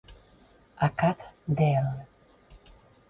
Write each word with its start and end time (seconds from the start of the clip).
Acad 0.87 1.21
de 1.61 1.69
l'. 1.83 1.93